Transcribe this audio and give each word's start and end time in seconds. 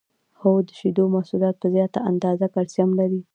هو 0.39 0.51
د 0.67 0.69
شیدو 0.79 1.03
محصولات 1.15 1.55
په 1.61 1.67
زیاته 1.75 1.99
اندازه 2.11 2.45
کلسیم 2.55 2.89
لري 2.99 3.21